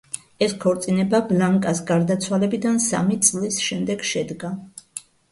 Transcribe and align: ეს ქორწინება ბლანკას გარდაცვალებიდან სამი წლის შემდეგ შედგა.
ეს 0.43 0.53
ქორწინება 0.61 1.17
ბლანკას 1.31 1.81
გარდაცვალებიდან 1.91 2.79
სამი 2.85 3.17
წლის 3.27 3.59
შემდეგ 3.67 4.01
შედგა. 4.13 4.51